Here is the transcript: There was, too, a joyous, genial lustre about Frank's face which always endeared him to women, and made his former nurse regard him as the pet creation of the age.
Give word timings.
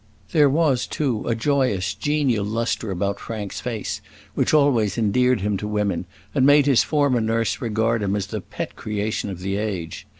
There 0.31 0.49
was, 0.49 0.87
too, 0.87 1.27
a 1.27 1.35
joyous, 1.35 1.93
genial 1.93 2.43
lustre 2.43 2.89
about 2.89 3.19
Frank's 3.19 3.61
face 3.61 4.01
which 4.33 4.51
always 4.51 4.97
endeared 4.97 5.41
him 5.41 5.57
to 5.57 5.67
women, 5.67 6.05
and 6.33 6.43
made 6.43 6.65
his 6.65 6.81
former 6.81 7.21
nurse 7.21 7.61
regard 7.61 8.01
him 8.01 8.15
as 8.15 8.25
the 8.25 8.41
pet 8.41 8.75
creation 8.75 9.29
of 9.29 9.41
the 9.41 9.57
age. 9.57 10.07